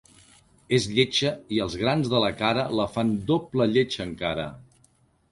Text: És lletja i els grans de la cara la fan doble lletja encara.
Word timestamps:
És 0.75 0.85
lletja 0.93 1.33
i 1.57 1.59
els 1.65 1.75
grans 1.81 2.09
de 2.13 2.21
la 2.23 2.31
cara 2.39 2.63
la 2.79 2.87
fan 2.95 3.11
doble 3.27 3.67
lletja 3.75 4.07
encara. 4.07 4.47